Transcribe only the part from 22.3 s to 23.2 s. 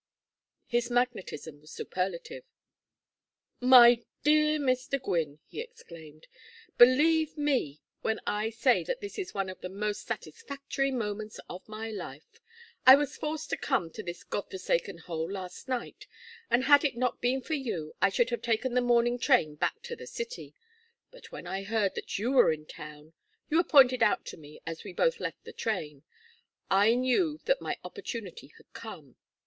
were in town